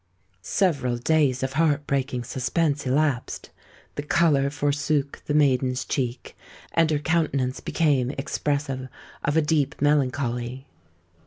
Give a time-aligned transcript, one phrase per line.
[0.41, 3.51] Several days of heart breaking suspense elapsed:
[3.93, 6.35] the colour forsook the maiden's cheek;
[6.73, 8.87] and her countenance became expressive
[9.23, 10.65] of a deep melancholy.